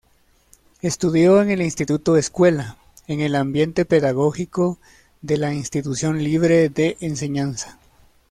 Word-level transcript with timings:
Estudió 0.81 1.43
en 1.43 1.51
el 1.51 1.61
Instituto-Escuela, 1.61 2.75
en 3.05 3.21
el 3.21 3.35
ambiente 3.35 3.85
pedagógico 3.85 4.79
de 5.21 5.37
la 5.37 5.53
Institución 5.53 6.23
Libre 6.23 6.69
de 6.69 6.97
Enseñanza. 7.01 7.77